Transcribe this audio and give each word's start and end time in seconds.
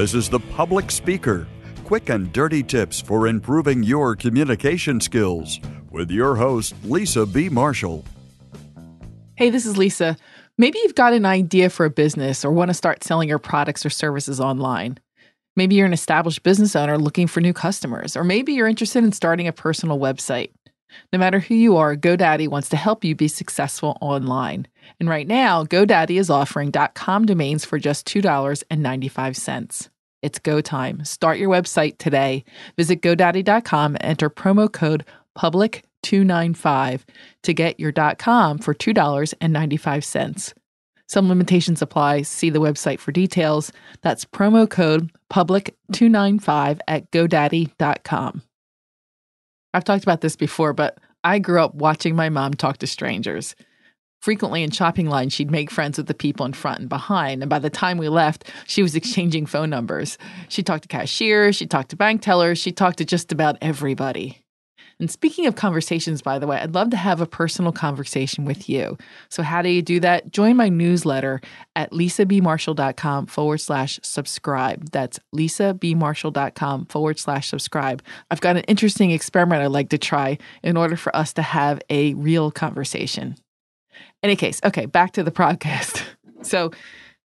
This 0.00 0.14
is 0.14 0.30
The 0.30 0.40
Public 0.40 0.90
Speaker 0.90 1.46
quick 1.84 2.08
and 2.08 2.32
dirty 2.32 2.62
tips 2.62 3.02
for 3.02 3.26
improving 3.26 3.82
your 3.82 4.16
communication 4.16 4.98
skills 4.98 5.60
with 5.90 6.10
your 6.10 6.36
host, 6.36 6.74
Lisa 6.84 7.26
B. 7.26 7.50
Marshall. 7.50 8.06
Hey, 9.36 9.50
this 9.50 9.66
is 9.66 9.76
Lisa. 9.76 10.16
Maybe 10.56 10.78
you've 10.78 10.94
got 10.94 11.12
an 11.12 11.26
idea 11.26 11.68
for 11.68 11.84
a 11.84 11.90
business 11.90 12.46
or 12.46 12.50
want 12.50 12.70
to 12.70 12.74
start 12.74 13.04
selling 13.04 13.28
your 13.28 13.38
products 13.38 13.84
or 13.84 13.90
services 13.90 14.40
online. 14.40 14.96
Maybe 15.54 15.74
you're 15.74 15.84
an 15.84 15.92
established 15.92 16.42
business 16.44 16.74
owner 16.74 16.96
looking 16.96 17.26
for 17.26 17.42
new 17.42 17.52
customers, 17.52 18.16
or 18.16 18.24
maybe 18.24 18.54
you're 18.54 18.68
interested 18.68 19.04
in 19.04 19.12
starting 19.12 19.48
a 19.48 19.52
personal 19.52 19.98
website. 19.98 20.50
No 21.12 21.18
matter 21.18 21.40
who 21.40 21.54
you 21.54 21.76
are, 21.76 21.94
GoDaddy 21.94 22.48
wants 22.48 22.70
to 22.70 22.78
help 22.78 23.04
you 23.04 23.14
be 23.14 23.28
successful 23.28 23.98
online. 24.00 24.66
And 24.98 25.10
right 25.10 25.26
now, 25.26 25.62
GoDaddy 25.64 26.18
is 26.18 26.30
offering 26.30 26.72
.com 26.94 27.26
domains 27.26 27.66
for 27.66 27.78
just 27.78 28.08
$2.95. 28.08 29.89
It's 30.22 30.38
go 30.38 30.60
time. 30.60 31.04
Start 31.04 31.38
your 31.38 31.50
website 31.50 31.98
today. 31.98 32.44
Visit 32.76 33.02
GoDaddy.com 33.02 33.96
enter 34.00 34.30
promo 34.30 34.70
code 34.72 35.04
PUBLIC295 35.38 37.02
to 37.42 37.54
get 37.54 37.80
your 37.80 37.92
.com 37.92 38.58
for 38.58 38.74
$2.95. 38.74 40.52
Some 41.06 41.28
limitations 41.28 41.82
apply. 41.82 42.22
See 42.22 42.50
the 42.50 42.60
website 42.60 43.00
for 43.00 43.12
details. 43.12 43.72
That's 44.02 44.24
promo 44.24 44.68
code 44.70 45.10
PUBLIC295 45.32 46.78
at 46.86 47.10
GoDaddy.com. 47.10 48.42
I've 49.72 49.84
talked 49.84 50.02
about 50.02 50.20
this 50.20 50.36
before, 50.36 50.72
but 50.72 50.98
I 51.24 51.38
grew 51.38 51.62
up 51.62 51.74
watching 51.74 52.16
my 52.16 52.28
mom 52.28 52.54
talk 52.54 52.78
to 52.78 52.86
strangers. 52.86 53.54
Frequently 54.20 54.62
in 54.62 54.70
shopping 54.70 55.08
lines, 55.08 55.32
she'd 55.32 55.50
make 55.50 55.70
friends 55.70 55.96
with 55.96 56.06
the 56.06 56.14
people 56.14 56.44
in 56.44 56.52
front 56.52 56.80
and 56.80 56.88
behind. 56.88 57.42
And 57.42 57.48
by 57.48 57.58
the 57.58 57.70
time 57.70 57.96
we 57.96 58.08
left, 58.08 58.50
she 58.66 58.82
was 58.82 58.94
exchanging 58.94 59.46
phone 59.46 59.70
numbers. 59.70 60.18
She 60.48 60.62
talked 60.62 60.82
to 60.82 60.88
cashiers, 60.88 61.56
she 61.56 61.66
talked 61.66 61.90
to 61.90 61.96
bank 61.96 62.20
tellers, 62.20 62.58
she 62.58 62.70
talked 62.70 62.98
to 62.98 63.04
just 63.04 63.32
about 63.32 63.56
everybody. 63.62 64.42
And 64.98 65.10
speaking 65.10 65.46
of 65.46 65.56
conversations, 65.56 66.20
by 66.20 66.38
the 66.38 66.46
way, 66.46 66.58
I'd 66.58 66.74
love 66.74 66.90
to 66.90 66.96
have 66.98 67.22
a 67.22 67.26
personal 67.26 67.72
conversation 67.72 68.44
with 68.44 68.68
you. 68.68 68.98
So, 69.30 69.42
how 69.42 69.62
do 69.62 69.70
you 69.70 69.80
do 69.80 69.98
that? 70.00 70.30
Join 70.30 70.56
my 70.56 70.68
newsletter 70.68 71.40
at 71.74 71.90
lisabmarshall.com 71.92 73.26
forward 73.26 73.58
slash 73.58 73.98
subscribe. 74.02 74.90
That's 74.90 75.18
lisabmarshall.com 75.34 76.86
forward 76.86 77.18
slash 77.18 77.48
subscribe. 77.48 78.02
I've 78.30 78.42
got 78.42 78.56
an 78.56 78.64
interesting 78.64 79.10
experiment 79.10 79.62
I'd 79.62 79.68
like 79.68 79.88
to 79.88 79.98
try 79.98 80.36
in 80.62 80.76
order 80.76 80.96
for 80.96 81.16
us 81.16 81.32
to 81.32 81.42
have 81.42 81.80
a 81.88 82.12
real 82.12 82.50
conversation. 82.50 83.36
Any 84.22 84.36
case, 84.36 84.60
okay, 84.64 84.86
back 84.86 85.12
to 85.12 85.22
the 85.22 85.30
podcast. 85.30 86.02
So, 86.42 86.70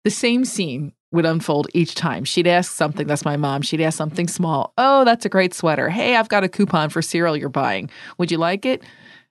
the 0.04 0.10
same 0.10 0.44
scene 0.44 0.92
would 1.12 1.26
unfold 1.26 1.68
each 1.74 1.94
time. 1.94 2.24
She'd 2.24 2.46
ask 2.46 2.72
something, 2.72 3.06
that's 3.06 3.24
my 3.24 3.36
mom. 3.36 3.62
She'd 3.62 3.80
ask 3.80 3.96
something 3.96 4.28
small. 4.28 4.72
Oh, 4.78 5.04
that's 5.04 5.24
a 5.24 5.28
great 5.28 5.54
sweater. 5.54 5.88
Hey, 5.88 6.16
I've 6.16 6.28
got 6.28 6.44
a 6.44 6.48
coupon 6.48 6.90
for 6.90 7.02
cereal 7.02 7.36
you're 7.36 7.48
buying. 7.48 7.90
Would 8.18 8.30
you 8.30 8.38
like 8.38 8.64
it? 8.64 8.82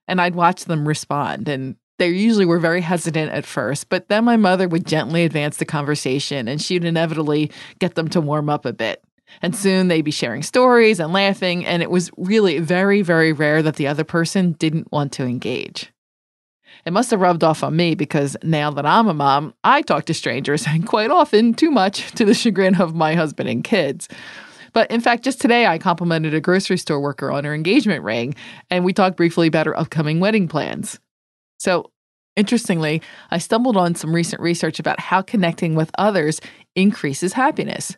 And 0.07 0.19
I'd 0.19 0.35
watch 0.35 0.65
them 0.65 0.87
respond. 0.87 1.47
And 1.47 1.75
they 1.97 2.09
usually 2.09 2.45
were 2.45 2.59
very 2.59 2.81
hesitant 2.81 3.31
at 3.31 3.45
first, 3.45 3.89
but 3.89 4.09
then 4.09 4.25
my 4.25 4.35
mother 4.35 4.67
would 4.67 4.85
gently 4.85 5.23
advance 5.23 5.57
the 5.57 5.65
conversation 5.65 6.47
and 6.47 6.61
she'd 6.61 6.83
inevitably 6.83 7.51
get 7.79 7.95
them 7.95 8.09
to 8.09 8.19
warm 8.19 8.49
up 8.49 8.65
a 8.65 8.73
bit. 8.73 9.01
And 9.41 9.55
soon 9.55 9.87
they'd 9.87 10.01
be 10.01 10.11
sharing 10.11 10.43
stories 10.43 10.99
and 10.99 11.13
laughing. 11.13 11.65
And 11.65 11.81
it 11.81 11.89
was 11.89 12.11
really 12.17 12.59
very, 12.59 13.01
very 13.01 13.33
rare 13.33 13.61
that 13.63 13.75
the 13.75 13.87
other 13.87 14.03
person 14.03 14.53
didn't 14.53 14.91
want 14.91 15.13
to 15.13 15.23
engage. 15.23 15.91
It 16.85 16.93
must 16.93 17.09
have 17.09 17.19
rubbed 17.19 17.43
off 17.43 17.63
on 17.63 17.75
me 17.75 17.95
because 17.95 18.37
now 18.43 18.69
that 18.71 18.85
I'm 18.85 19.07
a 19.07 19.13
mom, 19.13 19.55
I 19.63 19.81
talk 19.81 20.05
to 20.05 20.13
strangers 20.13 20.65
and 20.67 20.85
quite 20.87 21.09
often 21.09 21.53
too 21.53 21.71
much 21.71 22.11
to 22.11 22.25
the 22.25 22.33
chagrin 22.33 22.79
of 22.79 22.93
my 22.95 23.15
husband 23.15 23.49
and 23.49 23.63
kids. 23.63 24.07
But 24.71 24.91
in 24.91 25.01
fact, 25.01 25.23
just 25.23 25.41
today 25.41 25.65
I 25.65 25.79
complimented 25.79 26.33
a 26.33 26.41
grocery 26.41 26.77
store 26.77 26.99
worker 26.99 27.31
on 27.31 27.43
her 27.43 27.55
engagement 27.55 28.03
ring 28.03 28.35
and 28.69 28.85
we 28.85 28.93
talked 28.93 29.17
briefly 29.17 29.47
about 29.47 29.65
her 29.65 29.77
upcoming 29.77 30.19
wedding 30.19 30.47
plans. 30.47 30.99
So, 31.57 31.91
interestingly, 32.35 33.01
I 33.31 33.37
stumbled 33.37 33.77
on 33.77 33.95
some 33.95 34.13
recent 34.13 34.41
research 34.41 34.79
about 34.79 34.99
how 34.99 35.21
connecting 35.21 35.73
with 35.73 35.89
others 35.97 36.41
increases 36.75 37.33
happiness. 37.33 37.95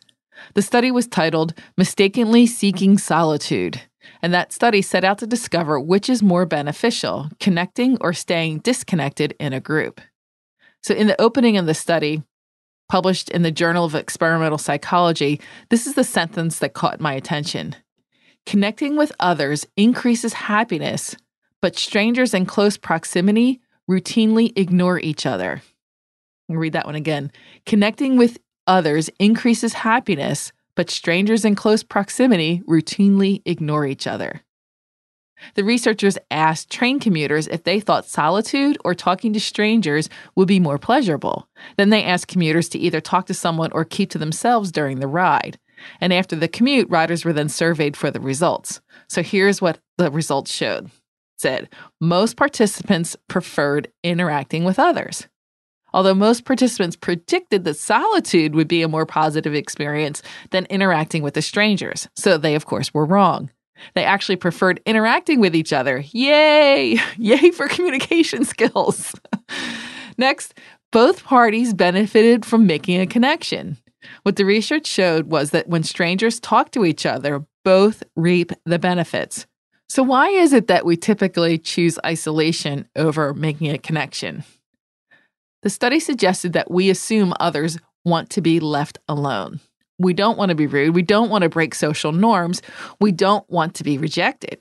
The 0.54 0.62
study 0.62 0.90
was 0.90 1.06
titled 1.06 1.54
Mistakenly 1.76 2.46
Seeking 2.46 2.98
Solitude 2.98 3.82
and 4.22 4.34
that 4.34 4.52
study 4.52 4.82
set 4.82 5.04
out 5.04 5.18
to 5.18 5.26
discover 5.26 5.78
which 5.78 6.08
is 6.08 6.22
more 6.22 6.46
beneficial, 6.46 7.28
connecting 7.40 7.96
or 8.00 8.12
staying 8.12 8.58
disconnected 8.58 9.34
in 9.38 9.52
a 9.52 9.60
group. 9.60 10.00
So, 10.82 10.94
in 10.94 11.06
the 11.06 11.20
opening 11.20 11.56
of 11.56 11.66
the 11.66 11.74
study, 11.74 12.22
published 12.88 13.28
in 13.30 13.42
the 13.42 13.50
Journal 13.50 13.84
of 13.84 13.94
Experimental 13.94 14.58
Psychology, 14.58 15.40
this 15.70 15.86
is 15.86 15.94
the 15.94 16.04
sentence 16.04 16.58
that 16.58 16.74
caught 16.74 17.00
my 17.00 17.12
attention. 17.14 17.76
Connecting 18.46 18.96
with 18.96 19.12
others 19.20 19.66
increases 19.76 20.32
happiness, 20.32 21.16
but 21.60 21.76
strangers 21.76 22.32
in 22.32 22.46
close 22.46 22.76
proximity 22.76 23.60
routinely 23.90 24.56
ignore 24.56 24.98
each 25.00 25.26
other. 25.26 25.62
I'll 26.48 26.56
read 26.56 26.72
that 26.72 26.86
one 26.86 26.94
again. 26.94 27.30
Connecting 27.66 28.16
with 28.16 28.38
others 28.68 29.10
increases 29.18 29.72
happiness, 29.72 30.52
but 30.76 30.90
strangers 30.90 31.44
in 31.44 31.56
close 31.56 31.82
proximity 31.82 32.62
routinely 32.68 33.42
ignore 33.44 33.84
each 33.86 34.06
other. 34.06 34.42
The 35.54 35.64
researchers 35.64 36.18
asked 36.30 36.70
train 36.70 37.00
commuters 37.00 37.46
if 37.48 37.64
they 37.64 37.80
thought 37.80 38.08
solitude 38.08 38.76
or 38.84 38.94
talking 38.94 39.32
to 39.32 39.40
strangers 39.40 40.08
would 40.34 40.48
be 40.48 40.60
more 40.60 40.78
pleasurable. 40.78 41.48
Then 41.76 41.90
they 41.90 42.04
asked 42.04 42.28
commuters 42.28 42.68
to 42.70 42.78
either 42.78 43.00
talk 43.00 43.26
to 43.26 43.34
someone 43.34 43.72
or 43.72 43.84
keep 43.84 44.10
to 44.10 44.18
themselves 44.18 44.72
during 44.72 45.00
the 45.00 45.06
ride. 45.06 45.58
And 46.00 46.12
after 46.12 46.34
the 46.34 46.48
commute, 46.48 46.90
riders 46.90 47.24
were 47.24 47.32
then 47.32 47.48
surveyed 47.48 47.96
for 47.96 48.10
the 48.10 48.20
results. 48.20 48.80
So 49.08 49.22
here's 49.22 49.62
what 49.62 49.78
the 49.96 50.10
results 50.10 50.52
showed. 50.52 50.90
Said 51.36 51.68
most 52.00 52.36
participants 52.36 53.16
preferred 53.28 53.88
interacting 54.02 54.64
with 54.64 54.78
others. 54.78 55.28
Although 55.92 56.14
most 56.14 56.44
participants 56.44 56.96
predicted 56.96 57.64
that 57.64 57.74
solitude 57.74 58.54
would 58.54 58.68
be 58.68 58.82
a 58.82 58.88
more 58.88 59.06
positive 59.06 59.54
experience 59.54 60.22
than 60.50 60.66
interacting 60.66 61.22
with 61.22 61.34
the 61.34 61.42
strangers. 61.42 62.08
So 62.14 62.36
they, 62.36 62.54
of 62.54 62.66
course, 62.66 62.92
were 62.92 63.06
wrong. 63.06 63.50
They 63.94 64.04
actually 64.04 64.36
preferred 64.36 64.80
interacting 64.86 65.40
with 65.40 65.54
each 65.54 65.72
other. 65.72 66.04
Yay! 66.12 66.98
Yay 67.16 67.50
for 67.50 67.68
communication 67.68 68.44
skills. 68.44 69.14
Next, 70.16 70.54
both 70.90 71.24
parties 71.24 71.74
benefited 71.74 72.44
from 72.44 72.66
making 72.66 73.00
a 73.00 73.06
connection. 73.06 73.76
What 74.22 74.36
the 74.36 74.44
research 74.44 74.86
showed 74.86 75.26
was 75.26 75.50
that 75.50 75.68
when 75.68 75.82
strangers 75.82 76.40
talk 76.40 76.70
to 76.72 76.84
each 76.84 77.04
other, 77.06 77.44
both 77.64 78.02
reap 78.16 78.52
the 78.64 78.78
benefits. 78.78 79.46
So, 79.88 80.02
why 80.02 80.28
is 80.28 80.52
it 80.52 80.66
that 80.68 80.84
we 80.84 80.96
typically 80.96 81.58
choose 81.58 81.98
isolation 82.04 82.88
over 82.94 83.32
making 83.34 83.70
a 83.70 83.78
connection? 83.78 84.44
The 85.62 85.70
study 85.70 85.98
suggested 85.98 86.52
that 86.52 86.70
we 86.70 86.90
assume 86.90 87.34
others 87.40 87.78
want 88.04 88.30
to 88.30 88.40
be 88.40 88.60
left 88.60 88.98
alone. 89.08 89.60
We 89.98 90.12
don't 90.14 90.38
want 90.38 90.50
to 90.50 90.54
be 90.54 90.68
rude. 90.68 90.94
We 90.94 91.02
don't 91.02 91.30
want 91.30 91.42
to 91.42 91.48
break 91.48 91.74
social 91.74 92.12
norms. 92.12 92.62
We 93.00 93.10
don't 93.10 93.48
want 93.50 93.74
to 93.74 93.84
be 93.84 93.98
rejected. 93.98 94.60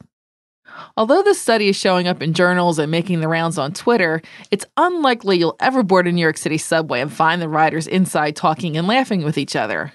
Although 0.95 1.21
the 1.21 1.33
study 1.33 1.69
is 1.69 1.75
showing 1.75 2.07
up 2.07 2.21
in 2.21 2.33
journals 2.33 2.79
and 2.79 2.91
making 2.91 3.19
the 3.19 3.27
rounds 3.27 3.57
on 3.57 3.73
Twitter, 3.73 4.21
it's 4.51 4.65
unlikely 4.75 5.37
you'll 5.37 5.55
ever 5.59 5.83
board 5.83 6.07
a 6.07 6.11
New 6.11 6.21
York 6.21 6.37
City 6.37 6.57
subway 6.57 7.01
and 7.01 7.13
find 7.13 7.41
the 7.41 7.49
riders 7.49 7.87
inside 7.87 8.35
talking 8.35 8.75
and 8.77 8.87
laughing 8.87 9.23
with 9.23 9.37
each 9.37 9.55
other. 9.55 9.93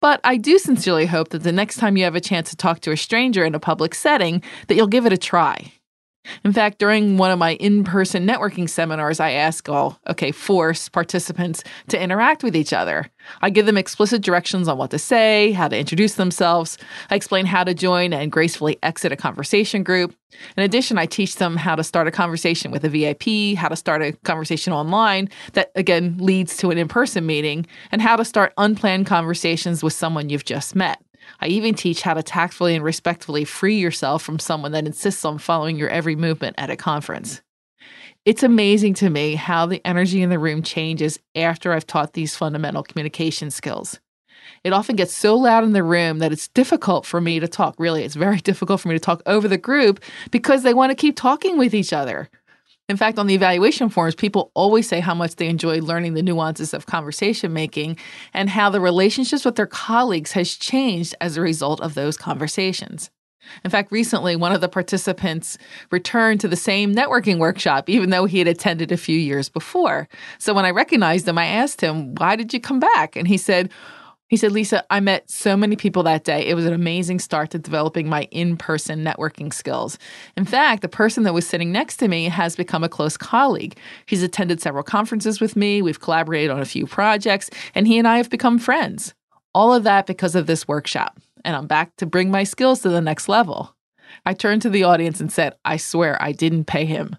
But 0.00 0.20
I 0.24 0.36
do 0.36 0.58
sincerely 0.58 1.06
hope 1.06 1.28
that 1.30 1.42
the 1.42 1.52
next 1.52 1.76
time 1.76 1.96
you 1.96 2.04
have 2.04 2.14
a 2.14 2.20
chance 2.20 2.50
to 2.50 2.56
talk 2.56 2.80
to 2.80 2.92
a 2.92 2.96
stranger 2.96 3.44
in 3.44 3.54
a 3.54 3.60
public 3.60 3.94
setting, 3.94 4.42
that 4.66 4.74
you'll 4.74 4.86
give 4.86 5.06
it 5.06 5.12
a 5.12 5.18
try. 5.18 5.72
In 6.44 6.52
fact, 6.52 6.78
during 6.78 7.16
one 7.16 7.30
of 7.30 7.38
my 7.38 7.54
in 7.54 7.84
person 7.84 8.26
networking 8.26 8.68
seminars, 8.68 9.20
I 9.20 9.32
ask 9.32 9.68
all, 9.68 9.98
okay, 10.08 10.32
force 10.32 10.88
participants 10.88 11.62
to 11.88 12.00
interact 12.00 12.42
with 12.42 12.56
each 12.56 12.72
other. 12.72 13.10
I 13.42 13.50
give 13.50 13.66
them 13.66 13.76
explicit 13.76 14.22
directions 14.22 14.68
on 14.68 14.78
what 14.78 14.90
to 14.90 14.98
say, 14.98 15.52
how 15.52 15.68
to 15.68 15.78
introduce 15.78 16.14
themselves. 16.14 16.78
I 17.10 17.14
explain 17.14 17.46
how 17.46 17.64
to 17.64 17.74
join 17.74 18.12
and 18.12 18.32
gracefully 18.32 18.78
exit 18.82 19.12
a 19.12 19.16
conversation 19.16 19.82
group. 19.82 20.14
In 20.56 20.62
addition, 20.62 20.98
I 20.98 21.06
teach 21.06 21.36
them 21.36 21.56
how 21.56 21.74
to 21.74 21.84
start 21.84 22.06
a 22.06 22.10
conversation 22.10 22.70
with 22.70 22.84
a 22.84 22.88
VIP, 22.88 23.58
how 23.58 23.68
to 23.68 23.76
start 23.76 24.02
a 24.02 24.12
conversation 24.24 24.72
online 24.72 25.28
that 25.52 25.72
again 25.74 26.16
leads 26.18 26.56
to 26.58 26.70
an 26.70 26.78
in 26.78 26.88
person 26.88 27.26
meeting, 27.26 27.66
and 27.92 28.00
how 28.00 28.16
to 28.16 28.24
start 28.24 28.52
unplanned 28.56 29.06
conversations 29.06 29.82
with 29.82 29.92
someone 29.92 30.28
you've 30.28 30.44
just 30.44 30.74
met. 30.74 31.02
I 31.40 31.46
even 31.48 31.74
teach 31.74 32.02
how 32.02 32.14
to 32.14 32.22
tactfully 32.22 32.74
and 32.74 32.84
respectfully 32.84 33.44
free 33.44 33.78
yourself 33.78 34.22
from 34.22 34.38
someone 34.38 34.72
that 34.72 34.86
insists 34.86 35.24
on 35.24 35.38
following 35.38 35.76
your 35.76 35.88
every 35.88 36.16
movement 36.16 36.56
at 36.58 36.70
a 36.70 36.76
conference. 36.76 37.42
It's 38.24 38.42
amazing 38.42 38.94
to 38.94 39.08
me 39.08 39.34
how 39.34 39.66
the 39.66 39.80
energy 39.86 40.22
in 40.22 40.30
the 40.30 40.38
room 40.38 40.62
changes 40.62 41.18
after 41.34 41.72
I've 41.72 41.86
taught 41.86 42.12
these 42.12 42.36
fundamental 42.36 42.82
communication 42.82 43.50
skills. 43.50 43.98
It 44.62 44.72
often 44.72 44.96
gets 44.96 45.16
so 45.16 45.36
loud 45.36 45.64
in 45.64 45.72
the 45.72 45.82
room 45.82 46.18
that 46.18 46.32
it's 46.32 46.48
difficult 46.48 47.06
for 47.06 47.20
me 47.20 47.40
to 47.40 47.48
talk. 47.48 47.74
Really, 47.78 48.04
it's 48.04 48.14
very 48.14 48.38
difficult 48.40 48.80
for 48.80 48.88
me 48.88 48.94
to 48.94 49.00
talk 49.00 49.22
over 49.26 49.48
the 49.48 49.58
group 49.58 50.00
because 50.30 50.62
they 50.62 50.74
want 50.74 50.90
to 50.90 50.96
keep 50.96 51.16
talking 51.16 51.56
with 51.56 51.74
each 51.74 51.92
other. 51.92 52.28
In 52.90 52.96
fact, 52.96 53.20
on 53.20 53.28
the 53.28 53.36
evaluation 53.36 53.88
forms, 53.88 54.16
people 54.16 54.50
always 54.52 54.88
say 54.88 54.98
how 54.98 55.14
much 55.14 55.36
they 55.36 55.46
enjoy 55.46 55.78
learning 55.78 56.14
the 56.14 56.24
nuances 56.24 56.74
of 56.74 56.86
conversation 56.86 57.52
making 57.52 57.96
and 58.34 58.50
how 58.50 58.68
the 58.68 58.80
relationships 58.80 59.44
with 59.44 59.54
their 59.54 59.68
colleagues 59.68 60.32
has 60.32 60.56
changed 60.56 61.14
as 61.20 61.36
a 61.36 61.40
result 61.40 61.80
of 61.80 61.94
those 61.94 62.16
conversations. 62.16 63.08
In 63.64 63.70
fact, 63.70 63.92
recently, 63.92 64.34
one 64.34 64.50
of 64.50 64.60
the 64.60 64.68
participants 64.68 65.56
returned 65.92 66.40
to 66.40 66.48
the 66.48 66.56
same 66.56 66.92
networking 66.92 67.38
workshop, 67.38 67.88
even 67.88 68.10
though 68.10 68.24
he 68.24 68.40
had 68.40 68.48
attended 68.48 68.90
a 68.90 68.96
few 68.96 69.16
years 69.16 69.48
before. 69.48 70.08
So 70.38 70.52
when 70.52 70.64
I 70.64 70.72
recognized 70.72 71.28
him, 71.28 71.38
I 71.38 71.46
asked 71.46 71.80
him, 71.80 72.16
Why 72.16 72.34
did 72.34 72.52
you 72.52 72.58
come 72.58 72.80
back? 72.80 73.14
And 73.14 73.28
he 73.28 73.36
said, 73.36 73.70
he 74.30 74.36
said, 74.36 74.52
Lisa, 74.52 74.84
I 74.90 75.00
met 75.00 75.28
so 75.28 75.56
many 75.56 75.74
people 75.74 76.04
that 76.04 76.22
day. 76.22 76.46
It 76.46 76.54
was 76.54 76.64
an 76.64 76.72
amazing 76.72 77.18
start 77.18 77.50
to 77.50 77.58
developing 77.58 78.08
my 78.08 78.28
in 78.30 78.56
person 78.56 79.04
networking 79.04 79.52
skills. 79.52 79.98
In 80.36 80.44
fact, 80.44 80.82
the 80.82 80.88
person 80.88 81.24
that 81.24 81.34
was 81.34 81.44
sitting 81.44 81.72
next 81.72 81.96
to 81.96 82.06
me 82.06 82.26
has 82.26 82.54
become 82.54 82.84
a 82.84 82.88
close 82.88 83.16
colleague. 83.16 83.76
He's 84.06 84.22
attended 84.22 84.60
several 84.60 84.84
conferences 84.84 85.40
with 85.40 85.56
me, 85.56 85.82
we've 85.82 86.00
collaborated 86.00 86.52
on 86.52 86.60
a 86.60 86.64
few 86.64 86.86
projects, 86.86 87.50
and 87.74 87.88
he 87.88 87.98
and 87.98 88.06
I 88.06 88.18
have 88.18 88.30
become 88.30 88.60
friends. 88.60 89.14
All 89.52 89.74
of 89.74 89.82
that 89.82 90.06
because 90.06 90.36
of 90.36 90.46
this 90.46 90.68
workshop. 90.68 91.18
And 91.44 91.56
I'm 91.56 91.66
back 91.66 91.96
to 91.96 92.06
bring 92.06 92.30
my 92.30 92.44
skills 92.44 92.82
to 92.82 92.88
the 92.88 93.00
next 93.00 93.28
level. 93.28 93.74
I 94.24 94.34
turned 94.34 94.62
to 94.62 94.70
the 94.70 94.84
audience 94.84 95.20
and 95.20 95.32
said, 95.32 95.56
I 95.64 95.76
swear 95.76 96.16
I 96.22 96.30
didn't 96.30 96.66
pay 96.66 96.84
him. 96.84 97.16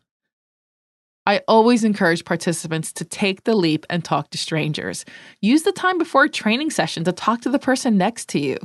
I 1.25 1.41
always 1.47 1.83
encourage 1.83 2.25
participants 2.25 2.91
to 2.93 3.05
take 3.05 3.43
the 3.43 3.55
leap 3.55 3.85
and 3.89 4.03
talk 4.03 4.31
to 4.31 4.37
strangers. 4.37 5.05
Use 5.39 5.63
the 5.63 5.71
time 5.71 5.97
before 5.99 6.23
a 6.23 6.29
training 6.29 6.71
session 6.71 7.03
to 7.03 7.11
talk 7.11 7.41
to 7.41 7.49
the 7.49 7.59
person 7.59 7.97
next 7.97 8.27
to 8.29 8.39
you. 8.39 8.57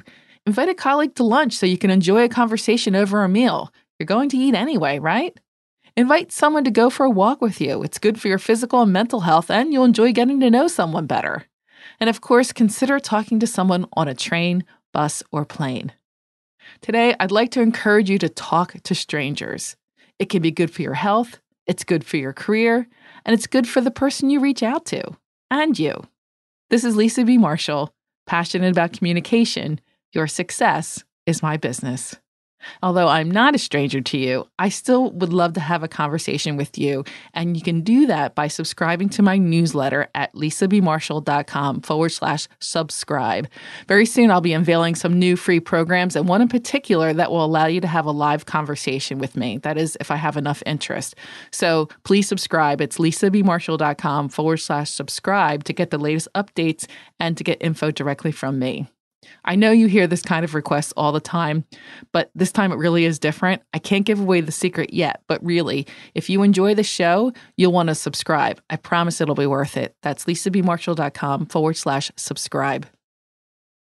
Invite 0.47 0.71
a 0.71 0.75
colleague 0.75 1.15
to 1.17 1.25
lunch 1.25 1.53
so 1.53 1.67
you 1.67 1.77
can 1.77 1.91
enjoy 1.91 2.25
a 2.25 2.29
conversation 2.29 2.97
over 2.97 3.23
a 3.23 3.29
meal. 3.29 3.73
You're 3.99 4.07
going 4.07 4.31
to 4.31 4.39
eat 4.39 4.55
anyway, 4.55 4.99
right? 4.99 5.39
Invite 5.97 6.33
someone 6.33 6.65
to 6.65 6.71
go 6.71 6.89
for 6.89 7.05
a 7.05 7.11
walk 7.11 7.41
with 7.41 7.61
you. 7.61 7.83
It's 7.83 7.99
good 7.99 8.21
for 8.21 8.29
your 8.29 8.39
physical 8.39 8.83
and 8.83 8.93
mental 8.93 9.21
health, 9.21 9.51
and 9.51 9.73
you'll 9.73 9.85
enjoy 9.85 10.13
getting 10.13 10.41
to 10.41 10.51
know 10.51 10.69
someone 10.69 11.07
better. 11.07 11.45
And 12.01 12.09
of 12.09 12.21
course, 12.21 12.53
consider 12.53 12.99
talking 13.01 13.39
to 13.41 13.47
someone 13.47 13.87
on 13.95 14.09
a 14.09 14.15
train, 14.15 14.65
bus, 14.93 15.23
or 15.33 15.45
plane. 15.45 15.93
Today, 16.81 17.15
I'd 17.19 17.31
like 17.33 17.51
to 17.53 17.61
encourage 17.61 18.09
you 18.09 18.19
to 18.19 18.29
talk 18.29 18.75
to 18.83 18.95
strangers. 18.95 19.77
It 20.19 20.29
can 20.29 20.43
be 20.43 20.51
good 20.51 20.71
for 20.71 20.83
your 20.83 20.95
health, 20.95 21.41
it's 21.67 21.85
good 21.85 22.05
for 22.05 22.17
your 22.17 22.33
career, 22.33 22.89
and 23.25 23.35
it's 23.35 23.47
good 23.47 23.69
for 23.69 23.81
the 23.81 23.91
person 23.91 24.31
you 24.31 24.41
reach 24.41 24.63
out 24.63 24.85
to 24.87 25.17
and 25.51 25.79
you. 25.79 26.03
This 26.71 26.85
is 26.85 26.97
Lisa 26.97 27.25
B. 27.25 27.39
Marshall, 27.39 27.93
passionate 28.27 28.71
about 28.71 28.93
communication. 28.93 29.81
Your 30.13 30.27
success 30.27 31.05
is 31.27 31.43
my 31.43 31.57
business. 31.57 32.17
Although 32.83 33.09
I'm 33.09 33.31
not 33.31 33.55
a 33.55 33.59
stranger 33.59 34.01
to 34.01 34.19
you, 34.19 34.49
I 34.59 34.69
still 34.69 35.11
would 35.13 35.33
love 35.33 35.53
to 35.55 35.61
have 35.61 35.83
a 35.83 35.89
conversation 35.89 36.57
with 36.57 36.79
you. 36.79 37.05
And 37.35 37.57
you 37.57 37.63
can 37.63 37.81
do 37.83 38.07
that 38.07 38.35
by 38.35 38.49
subscribing 38.49 39.09
to 39.11 39.23
my 39.23 39.39
newsletter 39.39 40.09
at 40.15 40.33
lisabmarshall.com 40.35 41.83
forward 41.83 42.09
slash 42.11 42.49
subscribe. 42.61 43.49
Very 43.89 44.07
soon, 44.07 44.31
I'll 44.31 44.41
be 44.41 44.53
unveiling 44.53 44.95
some 44.95 45.19
new 45.19 45.37
free 45.37 45.61
programs 45.61 46.17
and 46.17 46.29
one 46.29 46.43
in 46.43 46.49
particular 46.49 47.13
that 47.13 47.31
will 47.31 47.45
allow 47.45 47.67
you 47.67 47.81
to 47.81 47.87
have 47.87 48.07
a 48.07 48.11
live 48.11 48.47
conversation 48.47 49.19
with 49.19 49.37
me. 49.37 49.59
That 49.59 49.79
is, 49.79 49.97
if 50.01 50.11
I 50.11 50.17
have 50.17 50.37
enough 50.37 50.63
interest. 50.67 51.15
So 51.51 51.89
please 52.05 52.29
subscribe. 52.29 52.81
It's 52.81 52.99
lisabmarshall.com 52.99 54.29
forward 54.31 54.59
slash 54.59 54.91
subscribe 54.91 55.65
to 55.65 55.73
get 55.73 55.91
the 55.91 55.99
latest 55.99 56.29
updates 56.35 56.87
and 57.21 57.37
to 57.37 57.45
get 57.45 57.59
info 57.61 57.91
directly 57.91 58.33
from 58.33 58.59
me. 58.59 58.89
I 59.45 59.57
know 59.57 59.71
you 59.71 59.87
hear 59.87 60.07
this 60.07 60.23
kind 60.23 60.45
of 60.45 60.55
request 60.55 60.93
all 60.97 61.13
the 61.13 61.21
time, 61.21 61.65
but 62.13 62.31
this 62.35 62.53
time 62.53 62.73
it 62.73 62.77
really 62.77 63.05
is 63.05 63.19
different. 63.19 63.63
I 63.73 63.79
can't 63.79 64.05
give 64.05 64.21
away 64.21 64.41
the 64.41 64.53
secret 64.53 64.93
yet, 64.93 65.23
but 65.29 65.45
really, 65.45 65.87
if 66.15 66.29
you 66.31 66.43
enjoy 66.43 66.75
the 66.75 66.83
show, 66.83 67.33
you'll 67.57 67.73
want 67.73 67.89
to 67.89 67.95
subscribe. 67.95 68.61
I 68.71 68.77
promise 68.77 69.21
it'll 69.21 69.35
be 69.35 69.47
worth 69.47 69.77
it. 69.77 69.95
That's 70.03 70.25
lisabmarshall.com 70.25 71.47
forward 71.47 71.77
slash 71.77 72.11
subscribe. 72.17 72.87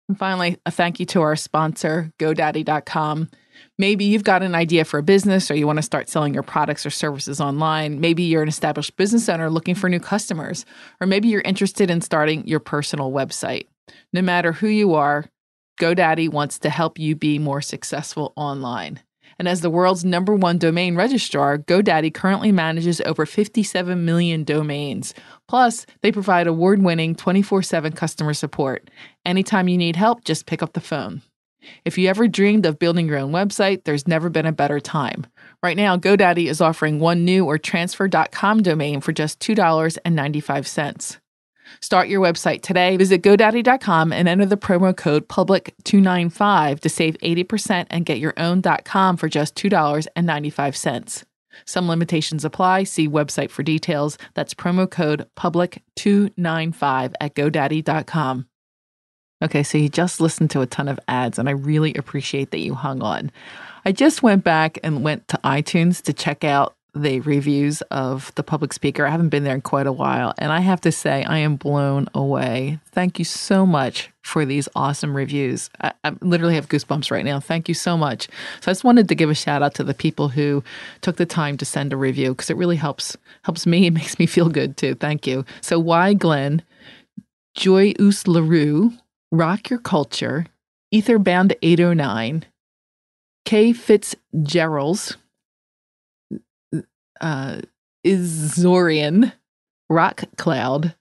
And 0.08 0.19
finally, 0.19 0.58
a 0.67 0.70
thank 0.70 1.00
you 1.00 1.06
to 1.06 1.23
our 1.23 1.37
sponsor, 1.37 2.12
GoDaddy.com. 2.19 3.31
Maybe 3.79 4.05
you've 4.05 4.25
got 4.25 4.43
an 4.43 4.55
idea 4.55 4.85
for 4.85 4.99
a 4.99 5.02
business 5.02 5.50
or 5.50 5.55
you 5.55 5.67
want 5.67 5.79
to 5.79 5.82
start 5.82 6.08
selling 6.08 6.35
your 6.35 6.43
products 6.43 6.85
or 6.85 6.91
services 6.91 7.41
online. 7.41 8.00
Maybe 8.00 8.23
you're 8.23 8.43
an 8.43 8.49
established 8.49 8.96
business 8.96 9.29
owner 9.29 9.50
looking 9.50 9.75
for 9.75 9.88
new 9.88 10.00
customers, 10.00 10.67
or 11.00 11.06
maybe 11.06 11.29
you're 11.29 11.41
interested 11.43 11.91
in 11.91 12.00
starting 12.00 12.46
your 12.46 12.61
personal 12.61 13.12
website. 13.12 13.67
No 14.12 14.23
matter 14.23 14.52
who 14.52 14.69
you 14.69 14.94
are, 14.94 15.26
GoDaddy 15.81 16.31
wants 16.31 16.59
to 16.61 16.71
help 16.71 16.99
you 16.99 17.17
be 17.17 17.38
more 17.38 17.61
successful 17.61 18.32
online. 18.37 19.00
And 19.38 19.49
as 19.49 19.61
the 19.61 19.71
world's 19.71 20.05
number 20.05 20.35
one 20.35 20.59
domain 20.59 20.94
registrar, 20.94 21.59
GoDaddy 21.59 22.15
currently 22.15 22.53
manages 22.53 23.00
over 23.00 23.26
57 23.26 24.05
million 24.05 24.44
domains. 24.44 25.15
Plus, 25.49 25.87
they 26.03 26.12
provide 26.12 26.47
award 26.47 26.82
winning 26.82 27.15
24 27.15 27.62
7 27.62 27.93
customer 27.93 28.35
support. 28.35 28.91
Anytime 29.25 29.69
you 29.69 29.76
need 29.76 29.97
help, 29.97 30.25
just 30.25 30.47
pick 30.47 30.62
up 30.62 30.73
the 30.73 30.81
phone. 30.81 31.23
If 31.85 31.97
you 31.97 32.09
ever 32.09 32.29
dreamed 32.29 32.67
of 32.67 32.79
building 32.79 33.09
your 33.09 33.19
own 33.19 33.32
website, 33.32 33.85
there's 33.85 34.06
never 34.06 34.29
been 34.29 34.47
a 34.47 34.53
better 34.53 34.81
time. 34.81 35.27
Right 35.62 35.77
now, 35.77 35.97
GoDaddy 35.97 36.47
is 36.47 36.61
offering 36.61 37.00
one 37.00 37.25
new 37.25 37.47
or 37.47 37.59
transfer.com 37.59 38.62
domain 38.62 39.00
for 39.00 39.12
just 39.12 39.41
$2.95. 39.41 41.19
Start 41.81 42.09
your 42.09 42.21
website 42.21 42.62
today. 42.62 42.97
Visit 42.97 43.23
GoDaddy.com 43.23 44.12
and 44.12 44.29
enter 44.29 44.47
the 44.47 44.56
promo 44.56 44.97
code 44.97 45.29
PUBLIC295 45.29 46.81
to 46.81 46.88
save 46.88 47.17
80% 47.19 47.87
and 47.91 48.06
get 48.06 48.19
your 48.19 48.35
own 48.37 48.62
.com 48.85 49.17
for 49.17 49.29
just 49.29 49.55
$2.95. 49.56 51.25
Some 51.65 51.88
limitations 51.88 52.44
apply. 52.44 52.85
See 52.85 53.09
website 53.09 53.50
for 53.50 53.62
details. 53.62 54.19
That's 54.35 54.55
promo 54.55 54.91
code 54.91 55.26
PUBLIC295 55.37 57.12
at 57.21 57.35
GoDaddy.com. 57.35 58.47
Okay, 59.43 59.62
so 59.62 59.77
you 59.77 59.88
just 59.88 60.20
listened 60.20 60.50
to 60.50 60.62
a 60.62 60.67
ton 60.67 60.88
of 60.88 60.99
ads, 61.06 61.38
and 61.38 61.49
I 61.49 61.53
really 61.53 61.94
appreciate 61.94 62.50
that 62.50 62.61
you 62.61 62.75
hung 62.75 63.03
on. 63.03 63.31
I 63.85 63.93
just 63.93 64.23
went 64.23 64.43
back 64.43 64.79
and 64.82 65.05
went 65.05 65.29
to 65.29 65.41
iTunes 65.44 66.00
to 66.03 66.12
check 66.12 66.44
out 66.44 66.75
the 66.94 67.20
reviews 67.20 67.82
of 67.91 68.32
the 68.37 68.43
public 68.43 68.73
speaker. 68.73 69.06
I 69.06 69.11
haven't 69.11 69.31
been 69.31 69.44
there 69.44 69.55
in 69.55 69.61
quite 69.61 69.87
a 69.87 69.93
while, 69.93 70.32
and 70.38 70.52
I 70.52 70.61
have 70.61 70.81
to 70.82 70.93
say, 70.93 71.25
I 71.25 71.38
am 71.38 71.56
blown 71.56 72.08
away. 72.14 72.79
Thank 72.93 73.19
you 73.19 73.25
so 73.25 73.67
much 73.67 74.11
for 74.23 74.44
these 74.44 74.69
awesome 74.76 75.14
reviews. 75.14 75.70
I, 75.81 75.93
I, 76.05 76.12
literally 76.20 76.55
have 76.55 76.69
goosebumps 76.69 77.11
right 77.11 77.25
now. 77.25 77.41
Thank 77.41 77.69
you 77.69 77.75
so 77.75 77.96
much. 77.96 78.29
So 78.61 78.70
I 78.70 78.73
just 78.73 78.85
wanted 78.85 79.08
to 79.08 79.14
give 79.14 79.29
a 79.29 79.35
shout 79.35 79.62
out 79.62 79.75
to 79.75 79.85
the 79.85 79.93
people 79.93 80.29
who 80.29 80.62
took 81.00 81.17
the 81.17 81.26
time 81.26 81.56
to 81.58 81.64
send 81.64 81.93
a 81.93 81.96
review 81.96 82.31
because 82.31 82.49
it 82.49 82.56
really 82.56 82.76
helps 82.76 83.17
helps 83.43 83.67
me. 83.67 83.87
It 83.87 83.91
makes 83.94 84.19
me 84.19 84.26
feel 84.26 84.49
good 84.49 84.76
too. 84.76 84.94
Thank 84.94 85.26
you. 85.26 85.44
So 85.61 85.79
why 85.79 86.14
Glenn, 86.14 86.62
Joy 87.55 87.93
Us 87.98 88.27
Larue, 88.27 88.93
Rock 89.31 89.69
Your 89.69 89.81
Culture, 89.81 90.46
Etherbound 90.94 91.55
809, 91.60 92.44
K 93.44 93.72
Fitzgerald's 93.72 95.17
uh, 97.21 97.61
Izorian, 98.05 99.33
Rock 99.89 100.25
Cloud, 100.37 100.94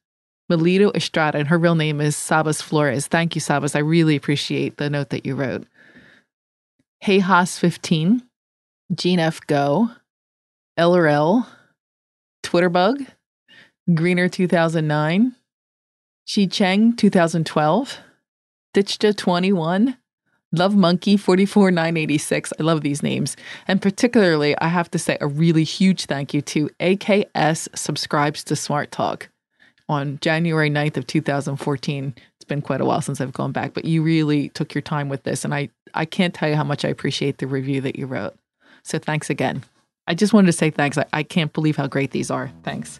Melito 0.49 0.91
Estrada, 0.93 1.37
and 1.37 1.47
her 1.47 1.57
real 1.57 1.75
name 1.75 2.01
is 2.01 2.15
Sabas 2.15 2.61
Flores. 2.61 3.07
Thank 3.07 3.35
you, 3.35 3.41
Sabas. 3.41 3.75
I 3.75 3.79
really 3.79 4.15
appreciate 4.15 4.77
the 4.77 4.89
note 4.89 5.09
that 5.09 5.25
you 5.25 5.35
wrote. 5.35 5.65
Hey 6.99 7.19
Haas 7.19 7.57
15, 7.59 8.23
Gene 8.93 9.19
F. 9.19 9.41
Go, 9.47 9.89
LRL, 10.79 11.45
Twitterbug, 12.43 13.07
Greener 13.93 14.29
2009, 14.29 15.35
Shi 16.25 16.47
Cheng 16.47 16.95
2012, 16.95 17.99
Ditchta 18.73 19.15
21, 19.15 19.97
Love 20.53 20.75
Monkey 20.75 21.17
44986. 21.17 22.53
I 22.59 22.63
love 22.63 22.81
these 22.81 23.01
names. 23.01 23.35
And 23.67 23.81
particularly, 23.81 24.55
I 24.59 24.67
have 24.67 24.89
to 24.91 24.99
say 24.99 25.17
a 25.19 25.27
really 25.27 25.63
huge 25.63 26.05
thank 26.05 26.33
you 26.33 26.41
to 26.43 26.69
AKS 26.79 27.67
subscribes 27.75 28.43
to 28.45 28.55
Smart 28.55 28.91
Talk 28.91 29.29
on 29.89 30.19
January 30.21 30.69
9th 30.69 30.97
of 30.97 31.07
2014. 31.07 32.13
It's 32.35 32.45
been 32.45 32.61
quite 32.61 32.81
a 32.81 32.85
while 32.85 33.01
since 33.01 33.19
I've 33.19 33.33
gone 33.33 33.51
back, 33.51 33.73
but 33.73 33.85
you 33.85 34.03
really 34.03 34.49
took 34.49 34.75
your 34.75 34.83
time 34.83 35.09
with 35.09 35.23
this 35.23 35.43
and 35.43 35.53
I 35.53 35.69
I 35.95 36.05
can't 36.05 36.33
tell 36.33 36.49
you 36.49 36.55
how 36.55 36.63
much 36.63 36.85
I 36.85 36.89
appreciate 36.89 37.37
the 37.37 37.47
review 37.47 37.81
that 37.81 37.97
you 37.97 38.07
wrote. 38.07 38.35
So 38.83 38.97
thanks 38.97 39.29
again. 39.29 39.63
I 40.07 40.15
just 40.15 40.33
wanted 40.33 40.47
to 40.47 40.53
say 40.53 40.69
thanks. 40.69 40.97
I, 40.97 41.05
I 41.13 41.23
can't 41.23 41.53
believe 41.53 41.77
how 41.77 41.87
great 41.87 42.11
these 42.11 42.31
are. 42.31 42.51
Thanks. 42.63 42.99